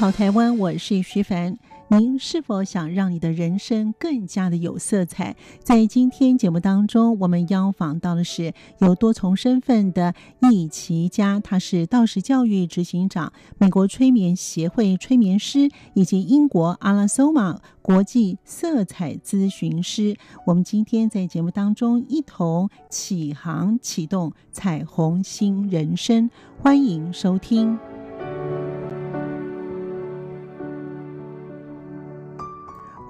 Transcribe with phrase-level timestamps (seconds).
[0.00, 1.58] 好《台湾》，我是徐凡。
[1.88, 5.36] 您是否想让你的人生更加的有色彩？
[5.62, 20.16] 在今天节目当中，我们邀访到的是有多重身份的易綺嘉，他是道时教育执行长、美国催眠协会催眠师，以及英国阿拉索玛国际色彩咨询师。
[20.46, 27.78] 我们今天在节目当中一同启航启动彩虹新人生，欢迎收听。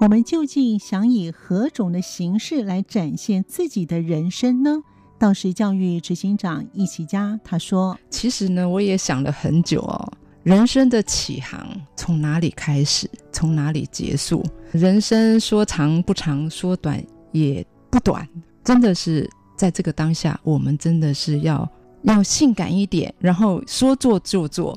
[0.01, 4.81] 我们究竟想以何种的形式来展现自己的人生呢？
[5.19, 14.43] 道时教育执行长易綺嘉他说：“其实呢，我也想了很久哦，人生的起航从哪里开始，从哪里结束？
[14.71, 16.99] 人生说长不长，说短
[17.31, 18.27] 也不短，
[18.63, 21.69] 真的是在这个当下，我们真的是要
[22.01, 24.75] 要性感一点，然后说做就做。”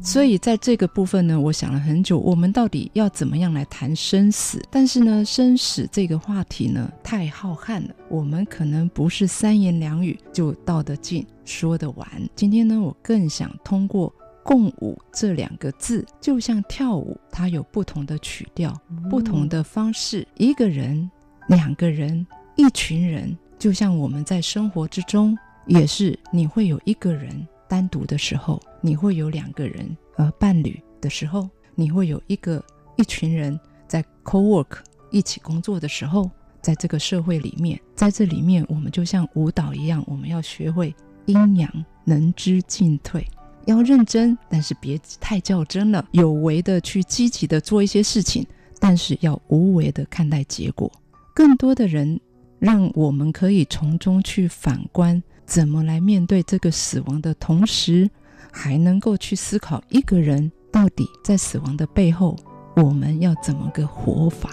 [0.00, 4.62] 所以在这个部分呢，我想了很久，我们到底要怎么样来谈生死？
[4.70, 12.08] 但是呢，生死这个话题呢，太浩瀚了，我们可能不是三言两语就道得尽、说得完。
[12.34, 14.12] 今天呢，我更想通过
[14.44, 18.72] “共舞”这两个字，就像跳舞，它有不同的曲调、
[19.10, 20.26] 不同的方式。
[20.36, 21.10] 一个人、
[21.48, 27.46] 两个人、一群人，就像我们在生活之中，也是你会有一个人。
[27.68, 29.86] 单独的时候，你会有两个人；
[30.16, 32.62] 呃，伴侣的时候，你会有一个
[32.96, 34.78] 一群人在 co-work
[35.10, 40.94] 一起工作的时候，在这个社会里面，在这里面，我们就像舞蹈一样，我们要学会
[41.26, 43.26] 阴阳能知进退，
[43.66, 48.46] 要认真，但是别太较真了，有为的去积极的做一些事情，
[48.78, 50.90] 但是要无为的看待结果。
[51.34, 52.18] 更多的人，
[52.58, 55.22] 让我们可以从中去反观。
[55.46, 58.10] 怎么来面对这个死亡的同时，
[58.52, 62.36] 还能够去思考一个人到底在死亡的背后，
[62.74, 64.50] 我们要怎么个活法？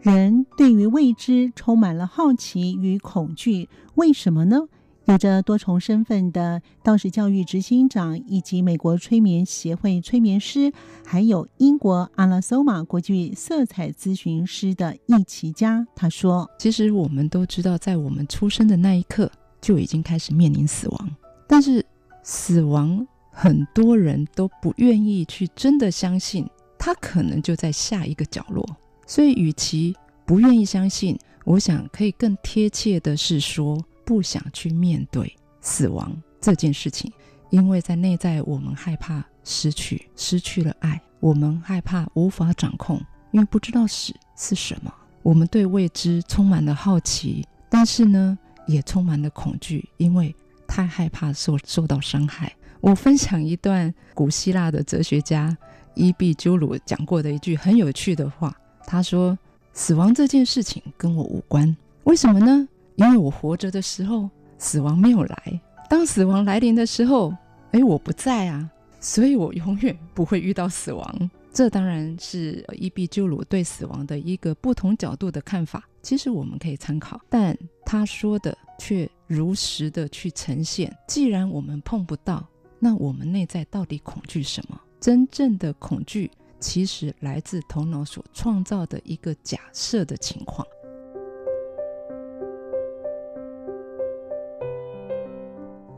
[0.00, 4.68] 人对于未知充满了好奇与恐惧，为什么呢？
[5.06, 10.72] 有着多重身份的道士教育执行长，以及美国催眠协会催眠师，
[11.04, 21.10] 还有英国阿拉索玛国际色彩咨询师的易綺嘉，他说：“其实我们都知道，在我们出生的那一刻就已经开始面临死亡，
[21.46, 21.84] 但是
[22.22, 26.48] 死亡很多人都不愿意去真的相信，
[26.78, 28.66] 他可能就在下一个角落。
[29.06, 29.94] 所以，与其
[30.24, 37.12] 不愿意相信，我想可以更贴切的是说。”不想去面对死亡这件事情，
[37.50, 43.00] 因为在内在我们害怕失去，失去了爱，我们害怕无法掌控，
[43.32, 44.92] 因为不知道死是什么。
[45.22, 50.34] 我们对未知充满了好奇，但是呢，也充满了恐惧，因为
[50.68, 52.54] 太害怕受受到伤害。
[52.80, 55.56] 我分享一段古希腊的哲学家
[55.94, 58.54] 伊壁鸠鲁讲过的一句很有趣的话，
[58.86, 59.38] 他说
[59.72, 64.28] ：“死亡这件事情跟我无关，为什么呢？”因为我活着的时候，
[64.58, 67.34] 死亡没有来；当死亡来临的时候，
[67.72, 71.30] 哎，我不在啊，所以我永远不会遇到死亡。
[71.52, 80.92] 这当然是伊壁鸠鲁对死亡的一个不同角度的看法，其实我们可以参考，但他说的却如实的去呈现。
[81.06, 82.44] 既然我们碰不到，
[82.80, 84.80] 那我们内在到底恐惧什么？
[85.00, 90.66] 真正的恐惧其实来自头脑所创造的一个假设的情况。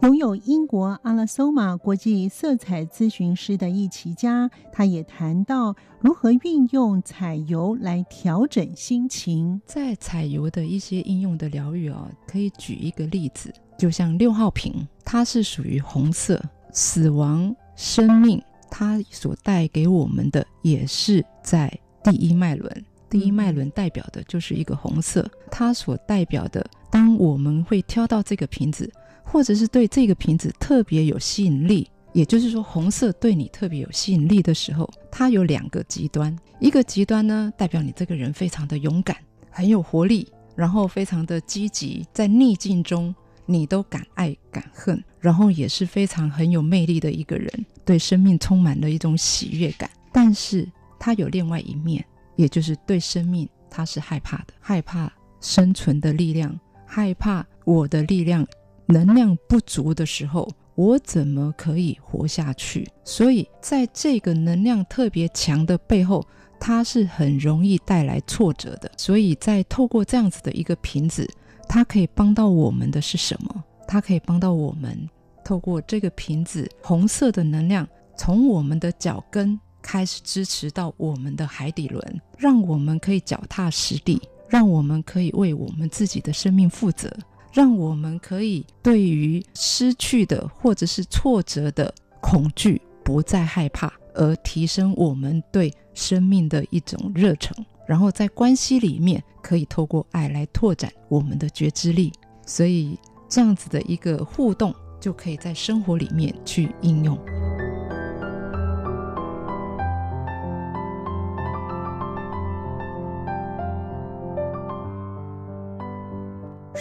[0.06, 9.60] 拥有英国阿拉索玛国际色彩咨询师的易奇家，他也谈到如何运用彩油来调整心情。
[9.66, 21.68] 在彩油的一些应用的疗愈哦，可以举一个例子，就像六号瓶，它是属于红色，死亡、生命，它所带给我们的也是在
[22.04, 22.84] 第一脉轮。
[23.10, 28.88] 第一脉轮代表的就是一个红色，它所代表的，当我们会挑到这个瓶子。
[29.26, 36.34] 或者是对这个瓶子特别有吸引力，也就是说红色对你特别有吸引力的时候，它有两个极端。
[36.60, 39.16] 一个极端呢，代表你这个人非常的勇敢，
[39.50, 43.14] 很有活力，然后非常的积极，在逆境中
[43.44, 49.90] 你都敢爱敢恨，然后也是非常很有魅力的一个人，对生命充满了一种喜悦感。
[50.12, 50.66] 但是
[50.98, 52.02] 它有另外一面，
[52.36, 55.12] 也就是对生命它是害怕的，害怕
[55.42, 58.46] 生存的力量，害怕我的力量
[58.86, 62.88] 能量不足的时候，我怎么可以活下去？
[63.04, 66.24] 所以在这个能量特别强的背后，
[66.58, 68.90] 它是很容易带来挫折的。
[68.96, 71.28] 所以在透过这样子的一个瓶子。
[71.68, 73.64] 它可以帮到我们的是什么？
[73.88, 74.96] 它可以帮到我们，
[75.44, 77.84] 透过这个瓶子红色的能量，
[78.16, 87.12] 从我们的脚跟开始支持到我们的海底轮，让我们可以脚踏实地，让我们可以为我们自己的生命负责，
[87.56, 97.56] 让我们可以对于失去的或者是挫折的恐惧不再害怕，而提升我们对生命的一种热忱。
[97.86, 102.12] 然后在关系里面，可以透过爱来拓展我们的觉知力，
[102.46, 107.18] 所以这样子的一个互动，就可以在生活里面去应用。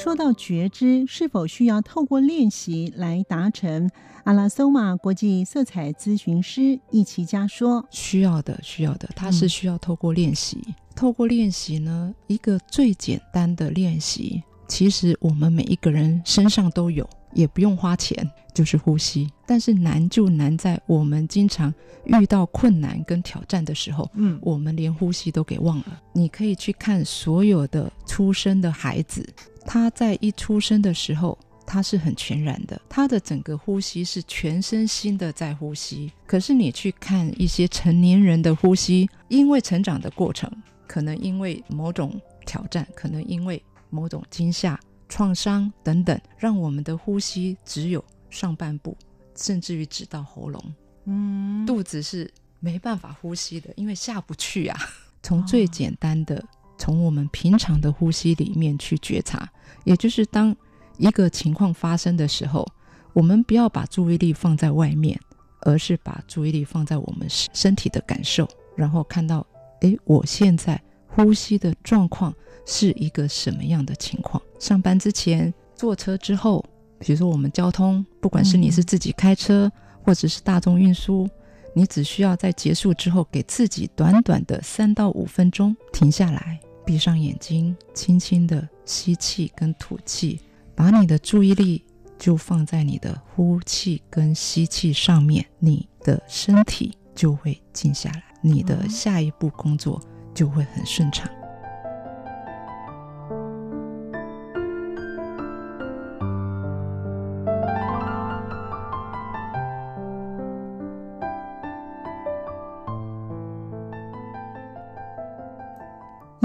[0.06, 3.90] 说到觉知，是否需要透过练习来达成？
[4.26, 10.60] 阿拉苏玛国际色彩咨询师易琦家说：“需要的，需要的，它是需要透过练习。
[10.68, 19.28] 嗯、透过练习呢，一个最简单的练习，其实我们每一个人身上都有，也不用花钱，就是呼吸。
[19.48, 21.74] 但是难就难在我们经常
[22.04, 26.00] 遇到困难跟挑战的时候，嗯，我们连呼吸都给忘了。
[26.14, 29.28] 你可以去看所有的出生的孩子，
[29.66, 36.12] 他在一出生的时候。”他是很全然的，他的整个呼吸是全身心的在呼吸。
[36.28, 40.48] 可是你去看一些成年人的呼吸，因为成长的过程，
[40.86, 43.60] 可能因为某种挑战，可能因为
[43.90, 44.80] 某种惊吓、
[45.10, 48.96] 创伤等等，让我们的呼吸只有上半部，
[49.36, 50.64] 甚至于只到喉咙，
[51.06, 54.80] 嗯，肚子是没办法呼吸的，因为下不去啊。
[55.24, 56.46] 从最简单的，
[56.78, 59.50] 从我们平常的呼吸里面去觉察，
[59.84, 60.56] 也就是当。
[60.98, 62.66] 一个情况发生的时候，
[63.12, 65.20] 我们不要把注意力放在外面，
[65.60, 69.46] 而是把注意力放在我们身体的感受，然后看到，
[69.82, 72.34] 诶，我现在呼吸的状况
[72.66, 74.42] 是一个什么样的情况？
[74.58, 76.64] 上班之前、坐车之后，
[76.98, 79.70] 比如说我们交通，不管是你是自己开车，
[80.02, 81.30] 或者是大众运输，
[81.74, 90.40] 你只需要在结束之后，给自己短短的三到五分钟停下来，闭上眼睛，轻轻的吸气跟吐气。
[90.76, 91.84] 把你的注意力
[92.20, 100.02] 就放在你的呼气跟吸气上面，你的身体就会静下来，你的下一步工作
[100.34, 101.30] 就会很顺畅。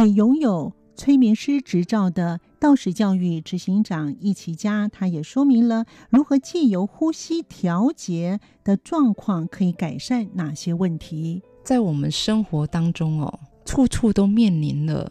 [0.03, 11.43] 你拥有催眠师执照的道士教育执行长易琦家，他也说明了如何借由呼吸调节的状况，可以改善哪些问题。
[11.63, 15.11] 在我们生活当中哦，处处都面临了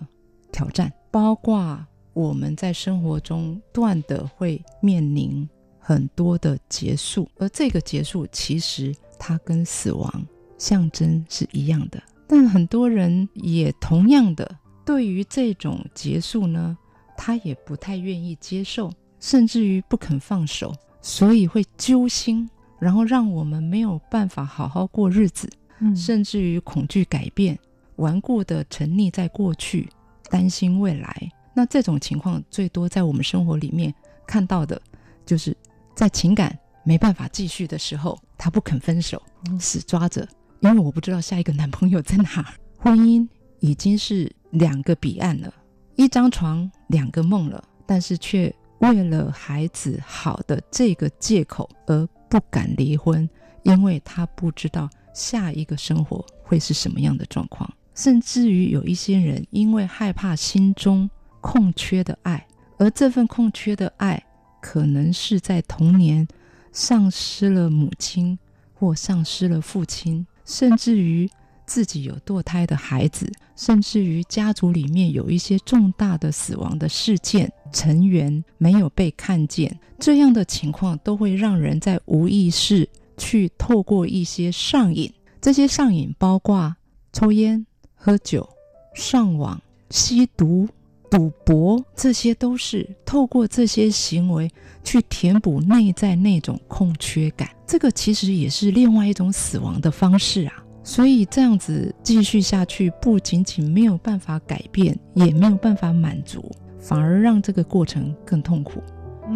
[0.51, 5.47] 挑战，包括我们在生活中断的会面临
[5.77, 10.25] 很多的结束，而这个结束其实它跟死亡
[10.57, 14.57] 象征是一样的，但很多人也同样的。
[14.89, 16.75] 对于这种结束呢，
[17.15, 27.55] 他也不太愿意接受，甚至于不肯放手，所以会揪心，然后让我们没有办法好好过日子，嗯，甚至于恐惧改变，
[27.97, 29.87] 顽固的沉溺在过去，
[30.27, 31.31] 担心未来。
[31.53, 33.93] 那这种情况最多在我们生活里面
[34.25, 34.81] 看到的，
[35.23, 35.55] 就是
[35.93, 39.21] 在情感没办法继续的时候，他不肯分手，
[39.59, 40.27] 死抓着，
[40.61, 42.45] 因为我不知道下一个男朋友在哪儿，
[42.79, 43.27] 婚姻
[43.59, 44.35] 已经是。
[44.51, 45.53] 两个彼岸了，
[45.95, 53.29] 一张床，两个梦了，但是却为了孩子好的这个借口而不敢离婚，
[53.63, 57.71] 因为他不知道下一个生活会是什么样的状况。
[57.93, 61.09] 甚至于有一些人因为害怕心中
[61.41, 64.23] 空缺的爱，而这份空缺的爱
[64.61, 66.27] 可能是在童年
[66.71, 68.39] 丧失了母亲
[68.73, 71.29] 或丧失了父亲，甚至于。
[71.69, 86.75] 自己有堕胎的孩子，甚至于家族里面有一些重大的死亡的事件，成员没有被看见，这样的情况都会让人在无意识去透过一些上瘾，这些上瘾包括
[87.13, 88.49] 抽烟、喝酒、
[88.95, 89.61] 上网、
[89.91, 90.67] 吸毒、
[91.11, 94.49] 赌博，这些都是透过这些行为
[94.83, 97.47] 去填补内在那种空缺感。
[97.67, 100.63] 这个其实也是另外一种死亡的方式啊。
[100.89, 106.43] 所以这样子继续下去，不仅仅没有办法改变，也没有办法满足，
[106.79, 108.81] 反而让这个过程更痛苦，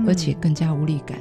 [0.07, 1.19] 而且更加无力感。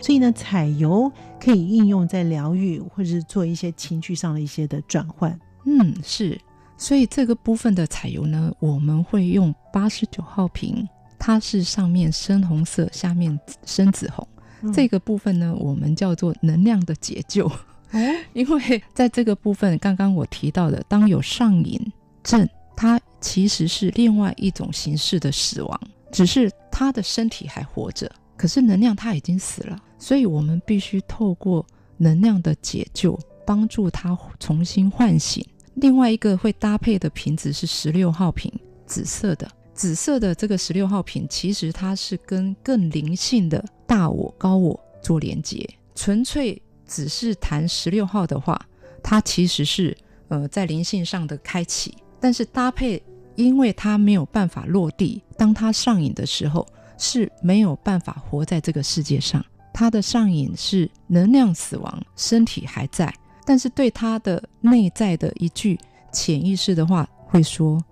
[0.00, 5.38] 所以呢，彩油可以应用在疗愈，或者是做一些情绪上的一些的转换。
[5.66, 6.40] 嗯，是。
[6.78, 14.26] 所以这个部分的彩油呢，我们会用八十九号瓶，它是上面深红色，下面深紫红。
[14.62, 17.46] 嗯、这个部分呢，我们叫做能量的解救。
[17.46, 18.00] 哦、
[18.32, 21.80] 因为在这个部分，刚刚我提到的，当有上瘾
[22.22, 28.10] 症，它其实是另外一种形式的死亡，只是他的身体还活着。
[28.34, 31.64] 可是能量他已经死了，所以我们必须透过
[31.96, 33.16] 能量的解救，
[33.46, 35.46] 帮助他重新唤醒。
[35.74, 38.52] 另外一个会搭配的瓶子是十六号瓶，
[38.84, 39.48] 紫色的。
[39.82, 45.68] 紫色的这个十六号品，其实它是跟更灵性的大我、高我做连接。
[45.96, 48.64] 纯粹只是谈十六号的话，
[49.02, 49.96] 它其实是
[50.28, 53.02] 呃在灵性上的开启，但是搭配，
[53.34, 56.64] 因为它没有办法落地，当它上瘾的时候。
[56.96, 59.44] 是没有办法活在这个世界上。
[59.74, 63.12] 它的上瘾是能量死亡，身体还在，
[63.44, 65.76] 但是对它的内在的一句
[66.12, 67.82] 潜意识的话，会说：“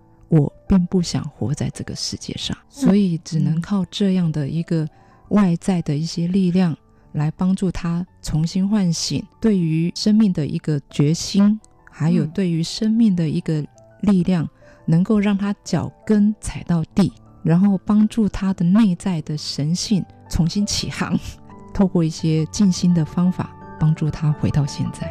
[0.70, 4.88] 并不想活在这个世界上。”所以只能靠这样的一个
[5.30, 6.76] 外在的一些力量
[7.12, 11.58] 来帮助他重新唤醒对于生命的一个决心，
[11.90, 13.66] 还有对于生命的一个
[14.02, 14.48] 力量，
[14.86, 17.12] 能够让他脚跟踩到地。
[17.42, 21.18] 然后帮助他的内在的神性重新起航，
[21.72, 23.50] 透过一些静心的方法，
[23.80, 25.10] 帮助他回到现在。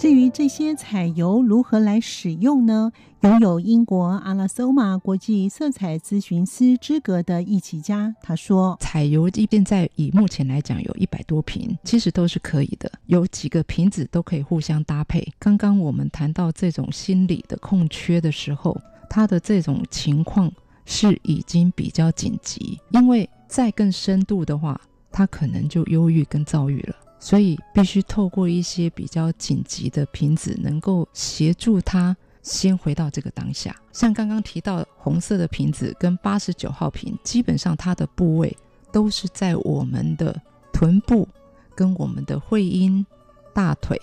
[0.00, 2.90] 至于这些彩油如何来使用呢？
[3.20, 15.22] 拥有英国阿拉索玛国际色彩咨询师资格的艺起家他说：“彩油现在以目前来讲有一百多瓶，其实都是可以的，有几个瓶子都可以互相搭配。
[15.38, 18.74] 刚刚我们谈到这种心理的空缺的时候，
[19.10, 20.50] 他的这种情况
[20.86, 24.80] 是已经比较紧急，因为再更深度的话，
[25.12, 33.76] 他可能就忧郁跟躁郁了。”所以必须透过一些比较紧急的瓶子，能够协助他先回到这个当下。
[33.92, 38.56] 像刚刚提到红色的瓶子跟八十九号瓶，基本上它的部位
[38.90, 40.40] 都是在我们的
[40.72, 41.28] 臀部、
[41.74, 43.04] 跟我们的会阴、
[43.52, 44.00] 大腿、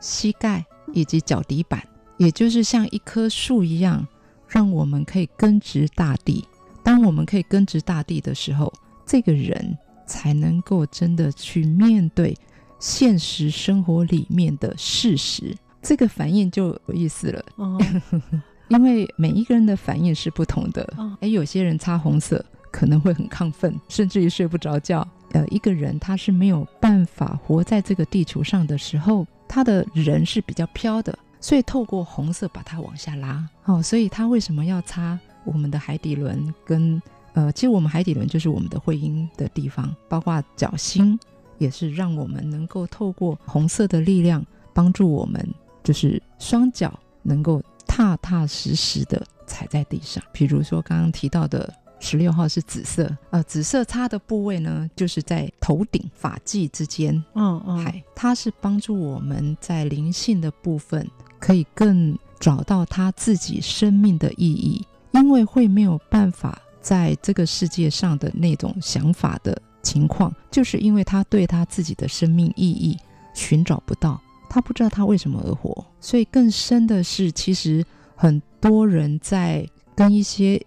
[0.00, 1.80] 膝盖以及脚底板，
[2.16, 4.04] 也就是像一棵树一样，
[4.48, 6.44] 让我们可以根植大地。
[6.82, 8.72] 当我们可以根植大地的时候，
[9.06, 12.36] 这个人才能够真的去面对。
[12.78, 17.44] 现实生活里面的事实，这个反应就有意思了。
[17.56, 17.78] 哦，
[18.68, 20.82] 因为每一个人的反应是不同的。
[20.96, 25.06] 哦，诶，有些人擦红色可能会很亢奋，甚至于睡不着觉。
[25.32, 33.48] 呃，一个人他是没有办法活在这个地球上的时候，他的人是比较飘的，所以透过红色把它往下拉。
[33.64, 36.54] 哦，所以他为什么要擦我们的海底轮？
[36.64, 37.00] 跟
[37.34, 41.18] 呃，其实我们海底轮就是我们的会阴的地方，包括脚心。
[41.58, 44.44] 也是让我们能够透过红色的力量，
[44.74, 45.46] 帮助我们，
[45.82, 50.22] 就是双脚能够踏踏实实的踩在地上。
[50.32, 57.14] 比如说刚刚提到的十六号是紫色，呃，紫色擦的部位呢，就是在头顶发际之间。
[57.34, 61.08] 嗯嗯，还它是帮助我们在灵性的部分，
[61.38, 69.60] 可以更找到他自己生命的意义，因为会没有办法在这个世界上的那种想法的。
[69.86, 72.98] 情况就是因为他对他自己的生命意义
[73.34, 77.84] 寻找不到，他不知道他为什么而活，所以更深的是，其实
[78.16, 79.64] 很多人在
[79.94, 80.60] 跟一些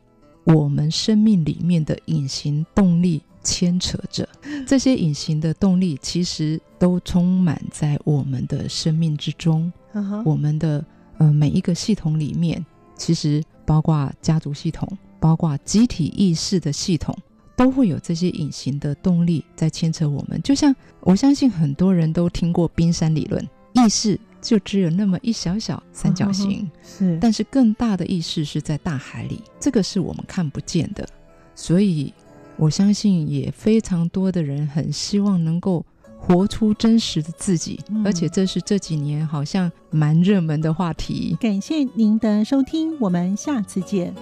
[0.46, 4.28] 我们生命里面的隐形动力牵扯着。
[4.66, 10.24] 这些隐形的动力其实都充满在我们的生命之中，uh huh.
[10.24, 10.86] 我们的
[11.18, 14.88] 呃每一个系统里面，其实包括家族系统，
[15.20, 17.14] 包括集体意识的系统。
[17.60, 31.06] 都会有这些隐形的动力在牵扯我们，就像我相信很多人都听过冰山理论，意识就只有那么一小小三角形，哦、是，但是更大的意识是在大海里，这个是我们看不见的，
[31.54, 32.14] 所以
[32.56, 35.86] 我相信也非常多的人很希望能够
[36.18, 41.36] 活出真实的自己，嗯、而且这是这几年好像蛮热门的话题。
[41.42, 44.16] 感谢您的收听，我们下次见。